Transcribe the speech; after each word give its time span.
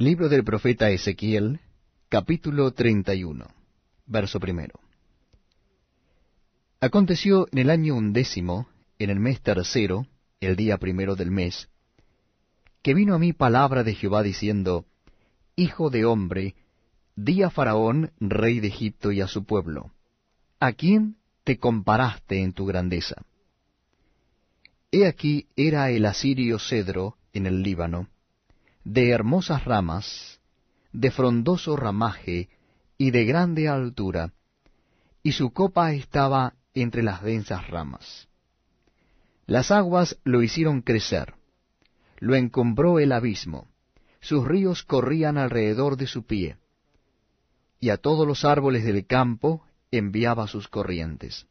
Libro 0.00 0.28
del 0.28 0.44
profeta 0.44 0.90
Ezequiel, 0.90 1.58
capítulo 2.08 2.70
31, 2.70 3.48
verso 4.06 4.38
primero. 4.38 4.78
Aconteció 6.78 7.48
en 7.50 7.58
el 7.58 7.68
año 7.68 7.96
undécimo, 7.96 8.68
en 9.00 9.10
el 9.10 9.18
mes 9.18 9.40
tercero, 9.40 10.06
el 10.38 10.54
día 10.54 10.78
primero 10.78 11.16
del 11.16 11.32
mes, 11.32 11.68
que 12.80 12.94
vino 12.94 13.12
a 13.16 13.18
mí 13.18 13.32
palabra 13.32 13.82
de 13.82 13.96
Jehová 13.96 14.22
diciendo, 14.22 14.84
Hijo 15.56 15.90
de 15.90 16.04
hombre, 16.04 16.54
di 17.16 17.42
a 17.42 17.50
Faraón, 17.50 18.12
rey 18.20 18.60
de 18.60 18.68
Egipto, 18.68 19.10
y 19.10 19.20
a 19.20 19.26
su 19.26 19.46
pueblo, 19.46 19.90
¿a 20.60 20.74
quién 20.74 21.16
te 21.42 21.58
comparaste 21.58 22.40
en 22.40 22.52
tu 22.52 22.66
grandeza? 22.66 23.16
He 24.92 25.08
aquí 25.08 25.48
era 25.56 25.90
el 25.90 26.06
asirio 26.06 26.60
cedro 26.60 27.16
en 27.32 27.46
el 27.46 27.64
Líbano, 27.64 28.08
de 28.88 29.10
hermosas 29.10 29.66
ramas, 29.66 30.40
de 30.92 31.10
frondoso 31.10 31.76
ramaje 31.76 32.48
y 32.96 33.10
de 33.10 33.26
grande 33.26 33.68
altura, 33.68 34.32
y 35.22 35.32
su 35.32 35.50
copa 35.50 35.92
estaba 35.92 36.54
entre 36.72 37.02
las 37.02 37.22
densas 37.22 37.68
ramas. 37.68 38.28
Las 39.44 39.70
aguas 39.72 40.18
lo 40.24 40.42
hicieron 40.42 40.80
crecer, 40.80 41.34
lo 42.18 42.34
encumbró 42.34 42.98
el 42.98 43.12
abismo, 43.12 43.68
sus 44.20 44.48
ríos 44.48 44.84
corrían 44.84 45.36
alrededor 45.36 45.98
de 45.98 46.06
su 46.06 46.24
pie, 46.24 46.56
y 47.80 47.90
a 47.90 47.98
todos 47.98 48.26
los 48.26 48.46
árboles 48.46 48.84
del 48.84 49.06
campo 49.06 49.66
enviaba 49.90 50.46
sus 50.46 50.66
corrientes. 50.66 51.46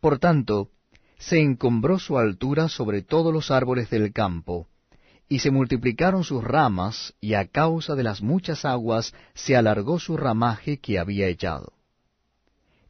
Por 0.00 0.18
tanto, 0.18 0.70
se 1.18 1.38
encumbró 1.38 1.98
su 1.98 2.16
altura 2.16 2.70
sobre 2.70 3.02
todos 3.02 3.30
los 3.30 3.50
árboles 3.50 3.90
del 3.90 4.14
campo, 4.14 4.69
y 5.32 5.38
se 5.38 5.52
multiplicaron 5.52 6.24
sus 6.24 6.42
ramas, 6.42 7.14
y 7.20 7.34
a 7.34 7.46
causa 7.46 7.94
de 7.94 8.02
las 8.02 8.20
muchas 8.20 8.64
aguas 8.64 9.14
se 9.32 9.56
alargó 9.56 10.00
su 10.00 10.16
ramaje 10.16 10.80
que 10.80 10.98
había 10.98 11.28
echado. 11.28 11.72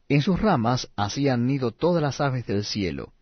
En 0.09 0.23
sus 0.23 0.41
ramas 0.41 0.89
hacían 0.95 1.45
nido 1.45 1.71
todas 1.71 2.01
las 2.01 2.19
aves 2.19 2.47
del 2.47 2.65
cielo, 2.65 3.13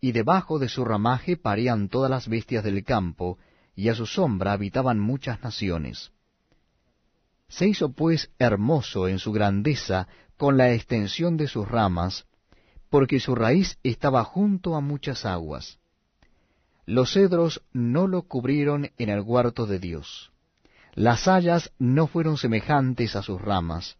y 0.00 0.12
debajo 0.12 0.60
de 0.60 0.68
su 0.68 0.84
ramaje 0.84 1.36
parían 1.36 1.88
todas 1.88 2.08
las 2.08 2.28
bestias 2.28 2.62
del 2.62 2.84
campo, 2.84 3.38
y 3.74 3.88
a 3.88 3.96
su 3.96 4.06
sombra 4.06 4.52
habitaban 4.52 5.00
muchas 5.00 5.42
naciones. 5.42 6.12
Se 7.48 7.66
hizo 7.66 7.90
pues 7.90 8.30
hermoso 8.38 9.08
en 9.08 9.18
su 9.18 9.32
grandeza 9.32 10.06
con 10.36 10.56
la 10.56 10.72
extensión 10.72 11.36
de 11.36 11.48
sus 11.48 11.66
ramas, 11.66 12.24
porque 12.88 13.18
su 13.18 13.34
raíz 13.34 13.78
estaba 13.82 14.22
junto 14.22 14.76
a 14.76 14.80
muchas 14.80 15.26
aguas. 15.26 15.80
Los 16.86 17.12
cedros 17.12 17.62
no 17.72 18.06
lo 18.06 18.22
cubrieron 18.22 18.90
en 18.98 19.08
el 19.08 19.20
huerto 19.20 19.66
de 19.66 19.78
Dios. 19.78 20.32
Las 20.94 21.28
hayas 21.28 21.72
no 21.78 22.06
fueron 22.06 22.36
semejantes 22.36 23.16
a 23.16 23.22
sus 23.22 23.40
ramas, 23.40 23.96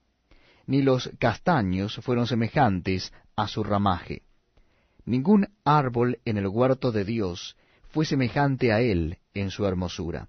ni 0.67 0.83
los 0.83 1.11
castaños 1.19 1.97
fueron 2.03 2.27
semejantes 2.27 3.13
a 3.37 3.49
su 3.49 3.65
ramaje. 3.65 4.23
Ningún 5.05 5.49
árbol 5.65 6.19
en 6.25 6.37
el 6.37 6.47
huerto 6.47 6.93
de 6.93 7.05
Dios 7.05 7.57
fue 7.91 8.05
semejante 8.05 8.73
a 8.73 8.81
él 8.81 9.19
en 9.35 9.51
su 9.51 9.67
hermosura. 9.67 10.29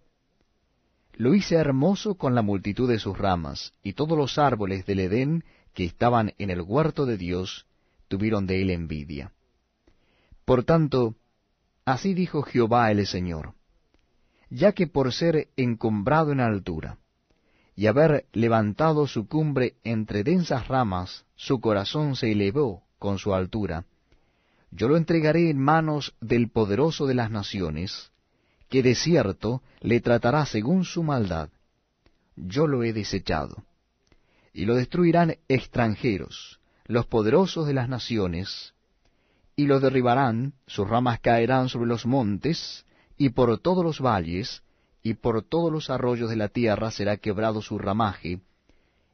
Lo 1.13 1.33
hice 1.33 1.55
hermoso 1.55 2.15
con 2.15 2.35
la 2.35 2.41
multitud 2.41 2.89
de 2.89 2.99
sus 2.99 3.17
ramas, 3.17 3.73
y 3.83 3.93
todos 3.93 4.17
los 4.17 4.37
árboles 4.37 4.85
del 4.85 4.99
Edén 4.99 5.43
que 5.73 5.85
estaban 5.85 6.33
en 6.37 6.49
el 6.49 6.61
huerto 6.61 7.05
de 7.05 7.17
Dios 7.17 7.65
tuvieron 8.07 8.47
de 8.47 8.61
él 8.61 8.69
envidia. 8.69 9.31
Por 10.43 10.63
tanto, 10.63 11.15
Así 11.85 12.15
dijo 12.15 12.41
Jehová 12.41 12.91
el 12.91 13.05
Señor, 13.05 13.53
ya 14.49 14.71
que 14.71 14.87
por 14.87 15.13
ser 15.13 15.49
encumbrado 15.55 16.31
en 16.31 16.39
altura, 16.39 16.97
y 17.75 17.87
haber 17.87 18.25
levantado 18.33 19.05
su 19.05 19.27
cumbre 19.27 19.75
entre 19.83 20.23
densas 20.23 20.67
ramas, 20.67 21.25
su 21.35 21.61
corazón 21.61 22.15
se 22.15 22.31
elevó 22.31 22.83
con 22.97 23.19
su 23.19 23.35
altura, 23.35 23.85
yo 24.71 24.89
lo 24.89 24.97
entregaré 24.97 25.49
en 25.49 25.59
manos 25.59 26.15
del 26.19 26.49
poderoso 26.49 27.05
de 27.05 27.13
las 27.13 27.31
naciones, 27.31 28.11
que 28.67 28.83
de 28.83 28.95
cierto 28.95 29.61
le 29.79 30.01
tratará 30.01 30.45
según 30.45 30.83
su 30.83 31.03
maldad. 31.03 31.49
Yo 32.35 32.67
lo 32.67 32.83
he 32.83 32.91
desechado. 32.91 33.63
Y 34.51 34.65
lo 34.65 34.75
destruirán 34.75 35.37
extranjeros, 35.47 36.59
los 36.85 37.05
poderosos 37.05 37.67
de 37.67 37.73
las 37.73 37.87
naciones, 37.87 38.73
y 39.55 39.67
lo 39.67 39.79
derribarán, 39.79 40.53
sus 40.67 40.87
ramas 40.87 41.19
caerán 41.19 41.69
sobre 41.69 41.87
los 41.87 42.05
montes, 42.05 42.85
y 43.17 43.29
por 43.29 43.57
todos 43.59 43.83
los 43.85 44.01
valles, 44.01 44.63
y 45.01 45.13
por 45.13 45.43
todos 45.43 45.71
los 45.71 45.89
arroyos 45.89 46.29
de 46.29 46.35
la 46.35 46.49
tierra 46.49 46.91
será 46.91 47.17
quebrado 47.17 47.61
su 47.61 47.77
ramaje, 47.77 48.41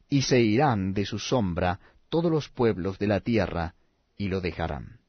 y 0.09 0.23
se 0.23 0.41
irán 0.41 0.93
de 0.93 1.05
su 1.05 1.19
sombra 1.19 1.79
todos 2.09 2.31
los 2.31 2.49
pueblos 2.49 2.97
de 2.97 3.07
la 3.07 3.19
tierra, 3.19 3.75
y 4.17 4.29
lo 4.29 4.41
dejarán. 4.41 4.99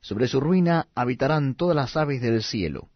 Sobre 0.00 0.28
su 0.28 0.40
ruina 0.40 0.88
habitarán 0.94 1.54
todas 1.54 1.76
las 1.76 1.96
aves 1.96 2.20
del 2.20 2.42
cielo, 2.42 2.88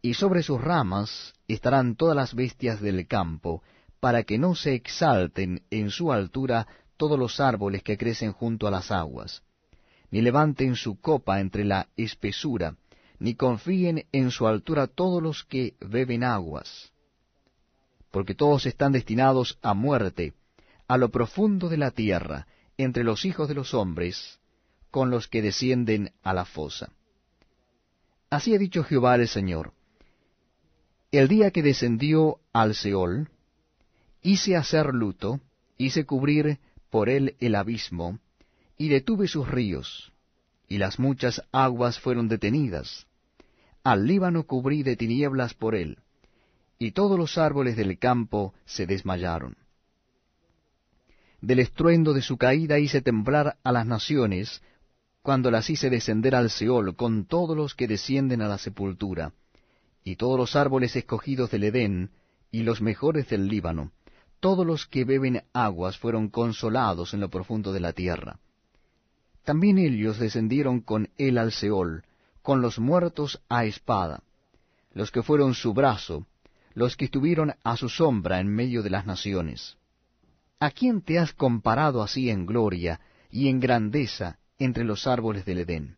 y 0.00 0.14
sobre 0.14 0.42
sus 0.42 0.60
ramas 0.60 1.34
estarán 1.46 1.96
todas 1.96 2.16
las 2.16 2.34
bestias 2.34 2.80
del 2.80 3.06
campo, 3.06 3.62
para 4.00 4.22
que 4.22 4.38
no 4.38 4.54
se 4.54 4.74
exalten 4.74 5.62
en 5.70 5.90
su 5.90 6.12
altura 6.12 6.66
todos 6.96 7.18
los 7.18 7.40
árboles 7.40 7.82
que 7.82 7.98
crecen 7.98 8.32
junto 8.32 8.66
a 8.66 8.70
las 8.70 8.90
aguas 8.90 9.42
ni 10.10 10.22
levanten 10.22 10.76
su 10.76 11.00
copa 11.00 11.40
entre 11.40 11.64
la 11.64 11.88
espesura, 11.96 12.76
ni 13.18 13.34
confíen 13.34 14.06
en 14.12 14.30
su 14.30 14.46
altura 14.46 14.86
todos 14.86 15.22
los 15.22 15.44
que 15.44 15.74
beben 15.80 16.24
aguas, 16.24 16.92
porque 18.10 18.34
todos 18.34 18.66
están 18.66 18.92
destinados 18.92 19.58
a 19.62 19.74
muerte, 19.74 20.34
a 20.88 20.96
lo 20.96 21.10
profundo 21.10 21.68
de 21.68 21.78
la 21.78 21.90
tierra, 21.90 22.46
entre 22.76 23.04
los 23.04 23.24
hijos 23.24 23.48
de 23.48 23.54
los 23.54 23.74
hombres, 23.74 24.38
con 24.90 25.10
los 25.10 25.28
que 25.28 25.42
descienden 25.42 26.12
a 26.22 26.34
la 26.34 26.44
fosa. 26.44 26.90
Así 28.30 28.54
ha 28.54 28.58
dicho 28.58 28.84
Jehová 28.84 29.14
el 29.16 29.28
Señor, 29.28 29.72
el 31.12 31.28
día 31.28 31.50
que 31.50 31.62
descendió 31.62 32.40
al 32.52 32.74
Seol, 32.74 33.30
hice 34.22 34.56
hacer 34.56 34.92
luto, 34.92 35.40
hice 35.78 36.04
cubrir 36.04 36.58
por 36.90 37.08
él 37.08 37.36
el 37.38 37.54
abismo, 37.54 38.18
y 38.78 38.88
detuve 38.88 39.28
sus 39.28 39.48
ríos, 39.48 40.12
y 40.68 40.78
las 40.78 40.98
muchas 40.98 41.42
aguas 41.52 41.98
fueron 41.98 42.28
detenidas. 42.28 43.06
Al 43.82 44.06
Líbano 44.06 44.44
cubrí 44.44 44.82
de 44.82 44.96
tinieblas 44.96 45.54
por 45.54 45.74
él, 45.74 45.98
y 46.78 46.92
todos 46.92 47.18
los 47.18 47.38
árboles 47.38 47.76
del 47.76 47.98
campo 47.98 48.52
se 48.64 48.86
desmayaron. 48.86 49.56
Del 51.40 51.60
estruendo 51.60 52.12
de 52.12 52.22
su 52.22 52.36
caída 52.36 52.78
hice 52.78 53.00
temblar 53.00 53.56
a 53.62 53.72
las 53.72 53.86
naciones, 53.86 54.62
cuando 55.22 55.50
las 55.50 55.70
hice 55.70 55.90
descender 55.90 56.34
al 56.34 56.50
Seol 56.50 56.96
con 56.96 57.26
todos 57.26 57.56
los 57.56 57.74
que 57.74 57.88
descienden 57.88 58.42
a 58.42 58.48
la 58.48 58.58
sepultura, 58.58 59.32
y 60.04 60.16
todos 60.16 60.38
los 60.38 60.54
árboles 60.54 60.94
escogidos 60.96 61.50
del 61.50 61.64
Edén, 61.64 62.10
y 62.50 62.62
los 62.62 62.80
mejores 62.80 63.28
del 63.28 63.48
Líbano, 63.48 63.92
todos 64.40 64.66
los 64.66 64.86
que 64.86 65.04
beben 65.04 65.42
aguas 65.52 65.98
fueron 65.98 66.28
consolados 66.28 67.14
en 67.14 67.20
lo 67.20 67.28
profundo 67.28 67.72
de 67.72 67.80
la 67.80 67.92
tierra. 67.92 68.38
También 69.46 69.78
ellos 69.78 70.18
descendieron 70.18 70.80
con 70.80 71.08
él 71.18 71.38
al 71.38 71.52
Seol, 71.52 72.02
con 72.42 72.60
los 72.62 72.80
muertos 72.80 73.40
a 73.48 73.64
espada, 73.64 74.24
los 74.92 75.12
que 75.12 75.22
fueron 75.22 75.54
su 75.54 75.72
brazo, 75.72 76.26
los 76.74 76.96
que 76.96 77.04
estuvieron 77.04 77.54
a 77.62 77.76
su 77.76 77.88
sombra 77.88 78.40
en 78.40 78.48
medio 78.48 78.82
de 78.82 78.90
las 78.90 79.06
naciones. 79.06 79.76
¿A 80.58 80.72
quién 80.72 81.00
te 81.00 81.20
has 81.20 81.32
comparado 81.32 82.02
así 82.02 82.28
en 82.28 82.44
gloria 82.44 82.98
y 83.30 83.46
en 83.46 83.60
grandeza 83.60 84.40
entre 84.58 84.82
los 84.82 85.06
árboles 85.06 85.44
del 85.44 85.58
Edén? 85.58 85.96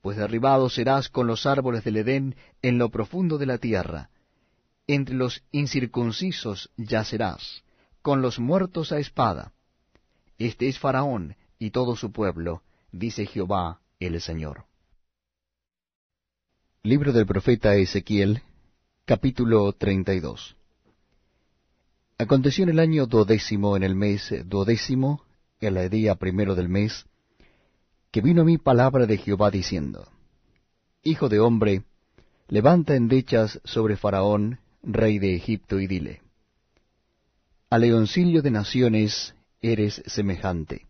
Pues 0.00 0.16
derribado 0.16 0.70
serás 0.70 1.08
con 1.08 1.26
los 1.26 1.44
árboles 1.44 1.82
del 1.82 1.96
Edén 1.96 2.36
en 2.62 2.78
lo 2.78 2.88
profundo 2.90 3.38
de 3.38 3.46
la 3.46 3.58
tierra, 3.58 4.10
entre 4.86 5.16
los 5.16 5.42
incircuncisos 5.50 6.70
yacerás, 6.76 7.64
con 8.00 8.22
los 8.22 8.38
muertos 8.38 8.92
a 8.92 9.00
espada. 9.00 9.50
Este 10.38 10.68
es 10.68 10.78
Faraón, 10.78 11.34
y 11.58 11.70
todo 11.70 11.96
su 11.96 12.12
pueblo, 12.12 12.62
dice 12.92 13.26
Jehová 13.26 13.80
el 13.98 14.20
Señor. 14.20 14.64
Libro 16.82 17.12
del 17.12 17.26
profeta 17.26 17.74
Ezequiel, 17.74 18.42
capítulo 19.04 19.72
32. 19.72 20.56
Aconteció 22.18 22.64
en 22.64 22.70
el 22.70 22.78
año 22.78 23.06
duodécimo, 23.06 23.76
en 23.76 23.82
el 23.82 23.94
mes 23.94 24.32
duodécimo, 24.46 25.24
en 25.60 25.76
el 25.76 25.90
día 25.90 26.14
primero 26.14 26.54
del 26.54 26.68
mes, 26.68 27.06
que 28.10 28.20
vino 28.20 28.42
a 28.42 28.44
mí 28.44 28.58
palabra 28.58 29.06
de 29.06 29.18
Jehová 29.18 29.50
diciendo, 29.50 30.08
Hijo 31.02 31.28
de 31.28 31.40
hombre, 31.40 31.82
levanta 32.48 32.94
endechas 32.94 33.60
sobre 33.64 33.96
Faraón, 33.96 34.60
rey 34.82 35.18
de 35.18 35.34
Egipto, 35.34 35.80
y 35.80 35.86
dile, 35.86 36.22
A 37.70 37.78
leoncillo 37.78 38.42
de 38.42 38.50
naciones 38.50 39.34
eres 39.60 40.02
semejante 40.06 40.87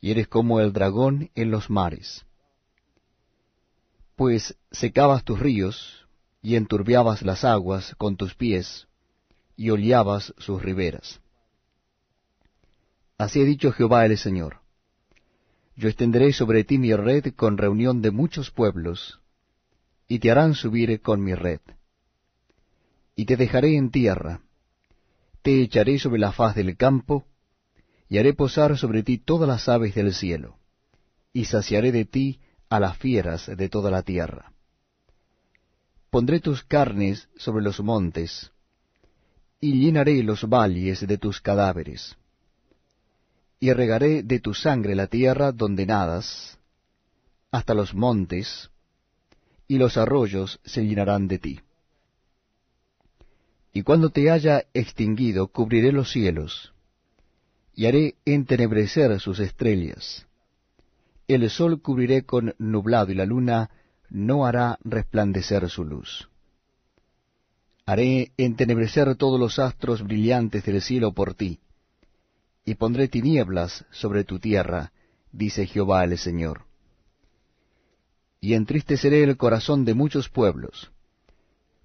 y 0.00 0.10
eres 0.10 0.28
como 0.28 0.60
el 0.60 0.72
dragón 0.72 1.30
en 1.34 1.50
los 1.50 1.70
mares. 1.70 2.24
Pues 4.16 4.56
secabas 4.70 5.24
tus 5.24 5.38
ríos, 5.38 6.06
y 6.42 6.56
enturbiabas 6.56 7.22
las 7.22 7.44
aguas 7.44 7.94
con 7.96 8.16
tus 8.16 8.34
pies, 8.34 8.86
y 9.56 9.70
hollabas 9.70 10.34
sus 10.38 10.62
riberas. 10.62 11.20
Así 13.16 13.40
ha 13.40 13.44
dicho 13.44 13.72
Jehová 13.72 14.06
el 14.06 14.16
Señor. 14.16 14.60
Yo 15.76 15.88
extenderé 15.88 16.32
sobre 16.32 16.64
ti 16.64 16.78
mi 16.78 16.94
red 16.94 17.34
con 17.34 17.58
reunión 17.58 18.02
de 18.02 18.10
muchos 18.10 18.50
pueblos, 18.50 19.20
y 20.08 20.20
te 20.20 20.30
harán 20.30 20.54
subir 20.54 21.00
con 21.02 21.22
mi 21.22 21.34
red. 21.34 21.60
Y 23.14 23.26
te 23.26 23.36
dejaré 23.36 23.76
en 23.76 23.90
tierra, 23.90 24.40
te 25.42 25.62
echaré 25.62 25.98
sobre 25.98 26.20
la 26.20 26.32
faz 26.32 26.54
del 26.54 26.76
campo, 26.76 27.24
y 28.08 28.18
haré 28.18 28.32
posar 28.34 28.78
sobre 28.78 29.02
ti 29.02 29.18
todas 29.18 29.48
las 29.48 29.68
aves 29.68 29.94
del 29.94 30.14
cielo, 30.14 30.56
y 31.32 31.44
saciaré 31.44 31.92
de 31.92 32.04
ti 32.04 32.40
a 32.68 32.80
las 32.80 32.96
fieras 32.96 33.46
de 33.54 33.68
toda 33.68 33.90
la 33.90 34.02
tierra. 34.02 34.52
Pondré 36.10 36.40
tus 36.40 36.64
carnes 36.64 37.28
sobre 37.36 37.62
los 37.62 37.80
montes, 37.80 38.50
y 39.60 39.80
llenaré 39.80 40.22
los 40.22 40.48
valles 40.48 41.06
de 41.06 41.18
tus 41.18 41.40
cadáveres. 41.40 42.16
Y 43.60 43.72
regaré 43.72 44.22
de 44.22 44.40
tu 44.40 44.54
sangre 44.54 44.94
la 44.94 45.08
tierra 45.08 45.52
donde 45.52 45.84
nadas, 45.84 46.58
hasta 47.50 47.74
los 47.74 47.94
montes, 47.94 48.70
y 49.66 49.76
los 49.76 49.96
arroyos 49.96 50.60
se 50.64 50.86
llenarán 50.86 51.28
de 51.28 51.38
ti. 51.38 51.60
Y 53.72 53.82
cuando 53.82 54.10
te 54.10 54.30
haya 54.30 54.64
extinguido, 54.72 55.48
cubriré 55.48 55.92
los 55.92 56.10
cielos, 56.10 56.72
y 57.78 57.86
haré 57.86 58.16
entenebrecer 58.24 59.20
sus 59.20 59.38
estrellas. 59.38 60.26
El 61.28 61.48
sol 61.48 61.80
cubriré 61.80 62.24
con 62.24 62.56
nublado, 62.58 63.12
y 63.12 63.14
la 63.14 63.24
luna 63.24 63.70
no 64.10 64.46
hará 64.46 64.80
resplandecer 64.82 65.70
su 65.70 65.84
luz. 65.84 66.28
Haré 67.86 68.32
entenebrecer 68.36 69.14
todos 69.14 69.38
los 69.38 69.60
astros 69.60 70.02
brillantes 70.02 70.64
del 70.64 70.82
cielo 70.82 71.12
por 71.12 71.34
ti, 71.34 71.60
y 72.64 72.74
pondré 72.74 73.06
tinieblas 73.06 73.84
sobre 73.92 74.24
tu 74.24 74.40
tierra, 74.40 74.90
dice 75.30 75.64
Jehová 75.64 76.02
el 76.02 76.18
Señor. 76.18 76.62
Y 78.40 78.54
entristeceré 78.54 79.22
el 79.22 79.36
corazón 79.36 79.84
de 79.84 79.94
muchos 79.94 80.28
pueblos, 80.28 80.90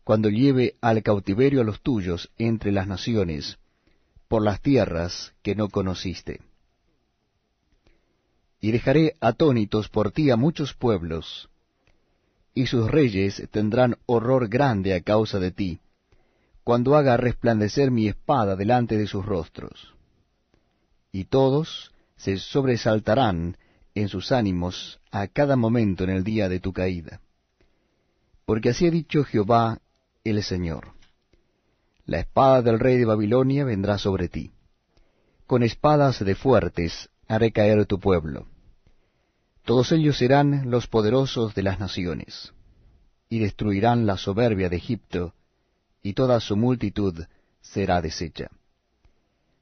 cuando 0.04 0.30
lleve 0.30 0.75
al 0.81 1.04
cautiverio 1.04 1.62
a 1.62 1.63
los 1.63 1.81
tuyos 1.81 2.31
entre 2.39 2.72
las 2.72 2.88
naciones, 2.88 3.60
por 4.34 4.42
las 4.42 4.62
tierras 4.62 5.32
que 5.44 5.54
no 5.54 5.70
conociste. 5.70 6.42
Y 8.60 8.72
dejaré 8.72 9.16
atónitos 9.20 9.90
por 9.90 10.12
ti 10.12 10.32
a 10.32 10.38
muchos 10.38 10.74
pueblos, 10.74 11.52
y 12.56 12.66
sus 12.66 12.90
reyes 12.90 13.48
tendrán 13.52 13.96
horror 14.08 14.48
grande 14.48 14.96
a 14.96 15.02
causa 15.02 15.38
de 15.38 15.52
ti, 15.52 15.82
cuando 16.64 16.96
haga 16.96 17.16
resplandecer 17.16 17.92
mi 17.92 18.08
espada 18.08 18.56
delante 18.56 18.98
de 18.98 19.06
sus 19.06 19.24
rostros. 19.24 19.94
Y 21.12 21.26
todos 21.26 21.92
se 22.18 22.38
sobresaltarán 22.38 23.58
en 23.94 24.10
sus 24.10 24.32
ánimos 24.32 25.00
a 25.12 25.28
cada 25.28 25.56
momento 25.56 26.06
en 26.06 26.10
el 26.10 26.24
día 26.24 26.50
de 26.50 26.60
tu 26.60 26.74
caída. 26.74 27.22
Porque 28.46 28.70
así 28.70 28.88
ha 28.88 28.90
dicho 28.90 29.26
Jehová 29.26 29.78
el 30.24 30.42
Señor. 30.42 31.03
La 32.06 32.20
espada 32.20 32.62
del 32.62 32.80
rey 32.80 32.98
de 32.98 33.06
Babilonia 33.06 33.66
vendrá 33.66 33.98
sobre 33.98 34.28
ti. 34.30 34.52
Con 35.48 35.64
espadas 35.64 36.24
de 36.24 36.36
fuertes 36.36 37.10
haré 37.28 37.52
caer 37.52 37.86
tu 37.86 38.00
pueblo 38.00 38.48
todos 39.66 39.94
ellos 39.94 40.18
serán 40.18 40.70
los 40.70 40.88
poderosos 40.88 41.56
de 41.56 41.64
las 41.64 41.80
naciones, 41.80 42.54
y 43.30 43.40
destruirán 43.40 44.06
la 44.06 44.18
soberbia 44.18 44.70
de 44.70 44.76
Egipto, 44.76 45.34
y 46.02 46.14
toda 46.14 46.40
su 46.42 46.58
multitud 46.58 47.24
será 47.62 48.02
deshecha. 48.02 48.50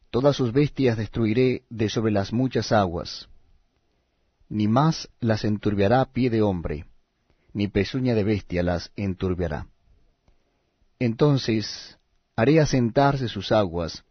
Todas 0.10 0.36
sus 0.36 0.52
bestias 0.52 0.98
destruiré 0.98 1.64
de 1.70 1.90
sobre 1.90 2.12
las 2.12 2.34
muchas 2.34 2.72
aguas, 2.72 3.30
ni 4.50 4.68
más 4.68 5.08
las 5.20 5.46
enturbiará 5.46 6.04
pie 6.06 6.30
de 6.30 6.42
hombre, 6.42 6.86
ni 7.54 7.68
pezuña 7.68 8.16
de 8.16 8.24
bestia 8.24 8.64
las 8.64 8.92
enturbiará. 8.96 9.68
Entonces 11.00 11.98
haré 12.36 12.60
asentarse 12.60 13.28
sus 13.28 13.51
aguas, 13.51 14.04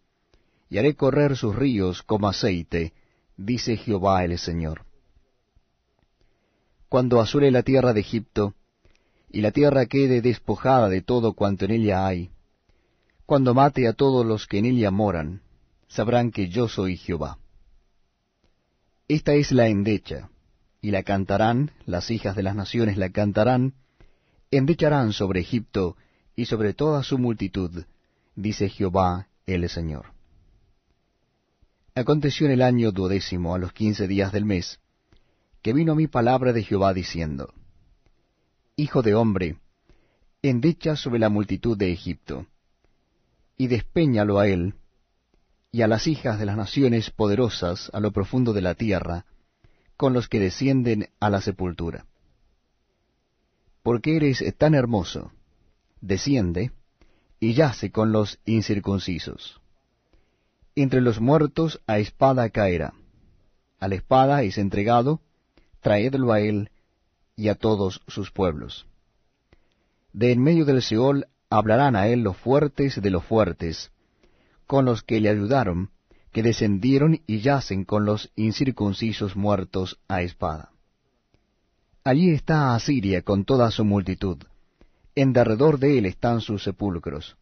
y 0.68 0.78
haré 0.78 0.94
correr 0.94 1.36
sus 1.36 1.54
ríos 1.54 2.02
como 2.02 2.28
aceite, 2.28 2.92
dice 3.36 3.76
Jehová 3.76 4.24
el 4.24 4.38
Señor 4.38 4.84
cuando 6.90 7.20
asure 7.20 7.52
la 7.52 7.62
tierra 7.62 7.92
de 7.92 8.00
Egipto, 8.00 8.54
y 9.30 9.42
la 9.42 9.52
tierra 9.52 9.86
quede 9.86 10.20
despojada 10.20 10.88
de 10.88 11.02
todo 11.02 11.34
cuanto 11.34 11.64
en 11.64 11.70
ella 11.70 12.04
hay, 12.04 12.30
cuando 13.26 13.54
mate 13.54 13.86
a 13.86 13.92
todos 13.92 14.26
los 14.26 14.48
que 14.48 14.58
en 14.58 14.66
ella 14.66 14.90
moran, 14.90 15.40
sabrán 15.86 16.32
que 16.32 16.48
yo 16.48 16.66
soy 16.66 16.96
Jehová. 16.96 17.38
Esta 19.06 19.34
es 19.34 19.52
la 19.52 19.68
endecha, 19.68 20.30
y 20.82 20.90
la 20.90 21.04
cantarán, 21.04 21.70
las 21.86 22.10
hijas 22.10 22.34
de 22.34 22.42
las 22.42 22.56
naciones 22.56 22.96
la 22.96 23.10
cantarán, 23.10 23.74
endecharán 24.50 25.12
sobre 25.12 25.42
Egipto 25.42 25.96
y 26.34 26.46
sobre 26.46 26.74
toda 26.74 27.04
su 27.04 27.18
multitud, 27.18 27.84
dice 28.40 28.68
Jehová 28.68 29.28
el 29.46 29.68
Señor. 29.68 30.06
Aconteció 31.94 32.46
en 32.46 32.52
el 32.52 32.62
año 32.62 32.92
duodécimo, 32.92 33.54
a 33.54 33.58
los 33.58 33.72
quince 33.72 34.06
días 34.08 34.32
del 34.32 34.44
mes, 34.44 34.80
que 35.62 35.72
vino 35.72 35.92
a 35.92 35.94
mí 35.96 36.06
palabra 36.06 36.52
de 36.52 36.62
Jehová 36.62 36.94
diciendo, 36.94 37.52
Hijo 38.76 39.02
de 39.02 39.14
hombre, 39.14 39.58
endecha 40.40 40.96
sobre 40.96 41.18
la 41.18 41.28
multitud 41.28 41.76
de 41.76 41.92
Egipto, 41.92 42.46
y 43.58 43.66
despeñalo 43.66 44.38
a 44.38 44.48
él, 44.48 44.74
y 45.72 45.82
a 45.82 45.88
las 45.88 46.06
hijas 46.06 46.38
de 46.38 46.46
las 46.46 46.56
naciones 46.56 47.10
poderosas 47.10 47.90
a 47.92 48.00
lo 48.00 48.12
profundo 48.12 48.52
de 48.52 48.62
la 48.62 48.74
tierra, 48.74 49.26
con 49.96 50.14
los 50.14 50.28
que 50.28 50.40
descienden 50.40 51.10
a 51.20 51.28
la 51.28 51.42
sepultura. 51.42 52.06
Porque 53.82 54.16
eres 54.16 54.42
tan 54.56 54.74
hermoso, 54.74 55.32
desciende, 56.00 56.72
y 57.40 57.54
yace 57.54 57.90
con 57.90 58.12
los 58.12 58.38
incircuncisos. 58.44 59.60
Entre 60.76 61.00
los 61.00 61.20
muertos 61.20 61.80
a 61.86 61.98
espada 61.98 62.50
caerá, 62.50 62.92
a 63.80 63.88
la 63.88 63.94
espada 63.94 64.42
es 64.42 64.58
entregado, 64.58 65.20
traedlo 65.80 66.32
a 66.32 66.40
él 66.40 66.70
y 67.34 67.48
a 67.48 67.54
todos 67.54 68.02
sus 68.06 68.30
pueblos. 68.30 68.86
De 70.12 70.32
en 70.32 70.42
medio 70.42 70.66
del 70.66 70.82
Seol 70.82 71.26
hablarán 71.48 71.96
a 71.96 72.06
él 72.08 72.22
los 72.22 72.36
fuertes 72.36 73.00
de 73.00 73.10
los 73.10 73.24
fuertes, 73.24 73.90
con 74.66 74.84
los 74.84 75.02
que 75.02 75.20
le 75.20 75.30
ayudaron, 75.30 75.90
que 76.32 76.42
descendieron 76.42 77.22
y 77.26 77.40
yacen 77.40 77.84
con 77.84 78.04
los 78.04 78.30
incircuncisos 78.36 79.34
muertos 79.34 79.98
a 80.06 80.22
espada. 80.22 80.70
Allí 82.04 82.30
está 82.30 82.74
Asiria 82.74 83.22
con 83.22 83.44
toda 83.44 83.70
su 83.70 83.84
multitud, 83.84 84.38
en 85.22 85.32
derredor 85.32 85.78
de 85.78 85.98
él 85.98 86.06
están 86.06 86.40
sus 86.40 86.62
sepulcros. 86.64 87.36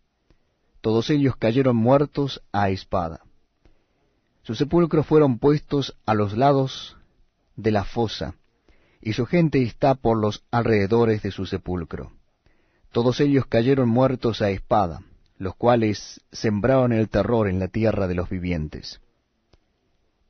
Todos 0.81 1.11
ellos 1.11 1.37
cayeron 1.37 1.77
muertos 1.77 2.43
a 2.53 2.71
espada. 2.71 3.21
Sus 4.43 4.59
sepulcros 4.59 5.07
fueron 5.07 5.39
puestos 5.39 5.97
a 6.07 6.15
los 6.15 6.37
lados 6.37 6.97
de 7.57 7.71
la 7.71 7.85
fosa, 7.85 8.35
y 9.01 9.13
su 9.13 9.27
gente 9.27 9.63
está 9.63 9.95
por 9.95 10.17
los 10.17 10.45
alrededores 10.51 11.23
de 11.23 11.31
su 11.31 11.47
sepulcro. 11.47 12.13
Todos 12.93 13.21
ellos 13.21 13.47
cayeron 13.47 13.89
muertos 13.89 14.41
a 14.41 14.51
espada, 14.51 15.03
los 15.37 15.55
cuales 15.55 16.21
sembraron 16.33 16.93
el 16.93 17.09
terror 17.09 17.49
en 17.49 17.59
la 17.59 17.69
tierra 17.69 18.09
de 18.09 18.15
los 18.15 18.29
vivientes. 18.29 19.01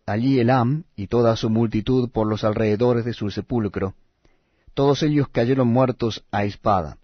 Allí 0.07 0.41
Elam 0.41 0.85
y 0.97 1.07
toda 1.07 1.37
su 1.37 1.51
multitud 1.51 2.11
por 2.11 2.27
los 2.27 2.43
alrededores 2.45 3.05
de 3.05 3.13
su 3.13 3.31
sepulcro, 3.31 3.95
todos 4.75 5.03
ellos 5.03 5.29
cayeron 5.29 5.69
muertos 5.69 6.25
a 6.31 6.45
espada, 6.45 6.99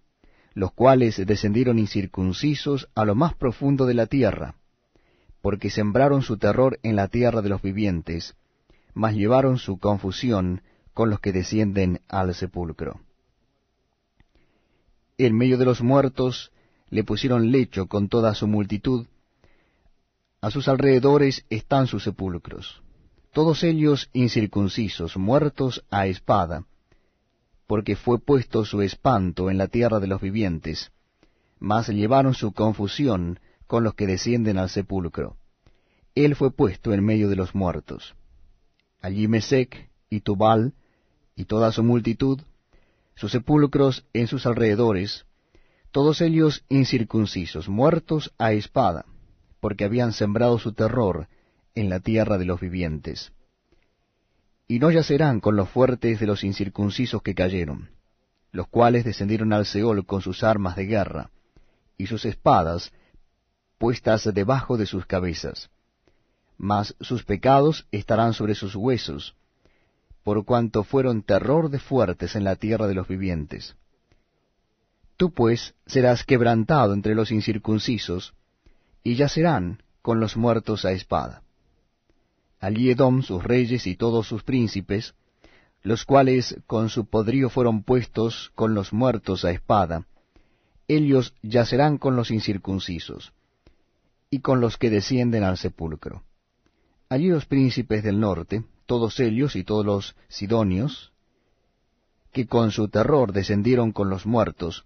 los 0.55 0.71
cuales 0.71 1.23
descendieron 1.25 1.77
incircuncisos 1.77 2.89
a 2.95 3.03
lo 3.03 3.13
más 3.13 3.35
profundo 3.35 3.85
de 3.85 3.93
la 3.93 4.07
tierra, 4.07 4.55
porque 5.41 5.69
sembraron 5.69 6.21
su 6.21 6.37
terror 6.37 6.79
en 6.81 6.95
la 6.95 7.09
tierra 7.09 7.41
de 7.41 7.49
los 7.49 7.61
vivientes, 7.61 8.35
mas 8.93 9.13
llevaron 9.13 9.57
su 9.57 9.77
confusión 9.77 10.61
con 10.93 11.09
los 11.09 11.19
que 11.19 11.33
descienden 11.33 11.99
al 12.07 12.33
sepulcro. 12.33 13.01
En 15.17 15.37
medio 15.37 15.57
de 15.57 15.65
los 15.65 15.81
muertos 15.81 16.51
le 16.89 17.03
pusieron 17.03 17.51
lecho 17.51 17.87
con 17.87 18.07
toda 18.07 18.33
su 18.33 18.47
multitud, 18.47 19.07
a 20.39 20.51
sus 20.51 20.69
alrededores 20.69 21.45
están 21.49 21.87
sus 21.87 22.03
sepulcros, 22.03 22.81
todos 23.33 23.63
ellos 23.63 24.09
incircuncisos, 24.13 25.17
muertos 25.17 25.83
a 25.89 26.07
espada, 26.07 26.65
porque 27.67 27.95
fue 27.95 28.19
puesto 28.19 28.65
su 28.65 28.81
espanto 28.81 29.49
en 29.49 29.57
la 29.57 29.67
tierra 29.67 29.99
de 29.99 30.07
los 30.07 30.21
vivientes, 30.21 30.91
mas 31.59 31.89
llevaron 31.89 32.33
su 32.33 32.51
confusión 32.51 33.39
con 33.67 33.83
los 33.83 33.95
que 33.95 34.07
descienden 34.07 34.57
al 34.57 34.69
sepulcro. 34.69 35.37
Él 36.13 36.35
fue 36.35 36.51
puesto 36.51 36.93
en 36.93 37.03
medio 37.03 37.29
de 37.29 37.35
los 37.35 37.55
muertos. 37.55 38.15
Allí 39.01 39.27
Mesec 39.27 39.89
y 40.09 40.21
Tubal 40.21 40.73
y 41.35 41.45
toda 41.45 41.71
su 41.71 41.83
multitud, 41.83 42.39
sus 43.15 43.31
sepulcros 43.31 44.05
en 44.13 44.27
sus 44.27 44.45
alrededores, 44.45 45.25
todos 45.91 46.21
ellos 46.21 46.65
incircuncisos, 46.69 47.69
muertos 47.69 48.33
a 48.37 48.51
espada, 48.53 49.05
porque 49.59 49.85
habían 49.85 50.13
sembrado 50.13 50.59
su 50.59 50.73
terror 50.73 51.27
en 51.73 51.89
la 51.89 51.99
tierra 51.99 52.37
de 52.37 52.45
los 52.45 52.59
vivientes. 52.59 53.31
Y 54.67 54.79
no 54.79 54.89
yacerán 54.91 55.39
con 55.39 55.55
los 55.55 55.69
fuertes 55.69 56.19
de 56.19 56.25
los 56.25 56.43
incircuncisos 56.43 57.21
que 57.21 57.35
cayeron, 57.35 57.89
los 58.51 58.67
cuales 58.67 59.03
descendieron 59.03 59.53
al 59.53 59.65
Seol 59.65 60.05
con 60.05 60.21
sus 60.21 60.43
armas 60.43 60.75
de 60.75 60.85
guerra, 60.85 61.29
y 61.97 62.07
sus 62.07 62.25
espadas 62.25 62.91
puestas 63.77 64.27
debajo 64.33 64.77
de 64.77 64.85
sus 64.85 65.05
cabezas. 65.05 65.69
Mas 66.57 66.95
sus 66.99 67.23
pecados 67.23 67.85
estarán 67.91 68.33
sobre 68.33 68.55
sus 68.55 68.75
huesos, 68.75 69.35
por 70.23 70.43
cuanto 70.45 70.83
fueron 70.83 71.21
terror 71.21 71.69
de 71.69 71.79
fuertes 71.79 72.35
en 72.35 72.43
la 72.43 72.55
tierra 72.55 72.87
de 72.87 72.95
los 72.95 73.07
vivientes. 73.07 73.75
Tú 75.17 75.31
pues 75.31 75.75
serás 75.85 76.23
quebrantado 76.23 76.93
entre 76.93 77.13
los 77.13 77.31
incircuncisos, 77.31 78.33
y 79.03 79.15
yacerán 79.15 79.83
con 80.01 80.19
los 80.19 80.35
muertos 80.35 80.83
a 80.85 80.91
espada. 80.91 81.43
Allí 82.65 82.89
Edom, 82.89 83.21
sus 83.21 83.43
reyes 83.43 83.85
y 83.85 83.95
todos 83.95 84.27
sus 84.27 84.41
príncipes, 84.41 85.13
los 85.83 86.03
cuales 86.03 86.59
con 86.65 86.89
su 86.89 87.05
podrío 87.05 87.51
fueron 87.51 87.83
puestos 87.83 88.51
con 88.55 88.73
los 88.73 88.91
muertos 88.91 89.45
a 89.45 89.51
espada, 89.51 90.07
ellos 90.87 91.35
yacerán 91.43 91.99
con 91.99 92.15
los 92.15 92.31
incircuncisos, 92.31 93.33
y 94.31 94.39
con 94.39 94.61
los 94.61 94.77
que 94.77 94.89
descienden 94.89 95.43
al 95.43 95.59
sepulcro. 95.59 96.23
Allí 97.07 97.27
los 97.27 97.45
príncipes 97.45 98.01
del 98.01 98.19
norte, 98.19 98.63
todos 98.87 99.19
ellos 99.19 99.55
y 99.55 99.63
todos 99.63 99.85
los 99.85 100.15
sidonios, 100.27 101.11
que 102.31 102.47
con 102.47 102.71
su 102.71 102.87
terror 102.87 103.31
descendieron 103.31 103.91
con 103.91 104.09
los 104.09 104.25
muertos, 104.25 104.85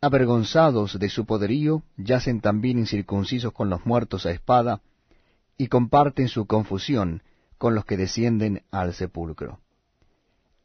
avergonzados 0.00 0.96
de 0.96 1.08
su 1.08 1.26
poderío, 1.26 1.82
yacen 1.96 2.40
también 2.40 2.78
incircuncisos 2.78 3.52
con 3.52 3.68
los 3.68 3.84
muertos 3.84 4.26
a 4.26 4.30
espada, 4.30 4.80
y 5.60 5.68
comparten 5.68 6.28
su 6.28 6.46
confusión 6.46 7.22
con 7.58 7.74
los 7.74 7.84
que 7.84 7.96
descienden 7.96 8.62
al 8.70 8.94
sepulcro. 8.94 9.60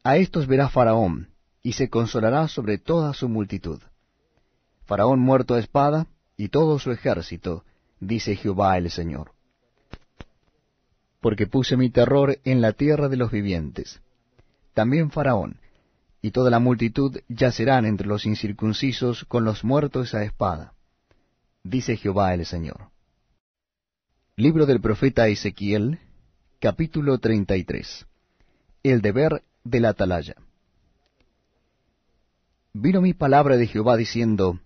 A 0.04 0.18
estos 0.18 0.48
verá 0.48 0.70
Faraón, 0.70 1.30
y 1.62 1.74
se 1.74 1.90
consolará 1.90 2.48
sobre 2.48 2.78
toda 2.78 3.14
su 3.14 3.28
multitud. 3.28 3.82
Faraón 4.86 5.20
muerto 5.20 5.56
a 5.56 5.60
espada, 5.60 6.08
y 6.38 6.48
todo 6.50 6.80
su 6.80 6.92
ejército, 6.92 7.66
dice 8.00 8.36
Jehová 8.36 8.78
el 8.78 8.90
Señor 8.90 9.36
porque 11.26 11.48
puse 11.48 11.76
mi 11.76 11.90
terror 11.90 12.38
en 12.44 12.62
la 12.62 12.74
tierra 12.74 13.10
de 13.10 13.18
los 13.18 13.32
vivientes. 13.32 14.00
También 14.76 15.10
Faraón 15.10 15.60
y 16.22 16.30
toda 16.30 16.52
la 16.52 16.60
multitud 16.60 17.18
yacerán 17.28 17.88
entre 17.88 18.06
los 18.06 18.28
incircuncisos 18.28 19.26
con 19.26 19.44
los 19.44 19.64
muertos 19.64 20.14
a 20.14 20.24
espada, 20.24 20.76
dice 21.64 21.98
Jehová 21.98 22.36
el 22.36 22.46
Señor. 22.46 22.92
Libro 24.38 24.66
del 24.66 24.82
profeta 24.82 25.30
Ezequiel, 25.30 25.98
capítulo 26.60 27.20
33. 27.20 28.06
El 28.84 29.02
deber 29.02 29.44
de 29.64 29.80
la 29.80 29.92
atalaya. 29.92 30.36
Vino 32.74 33.00
mi 33.00 33.14
palabra 33.14 33.56
de 33.56 33.66
Jehová 33.66 33.96
diciendo, 33.96 34.60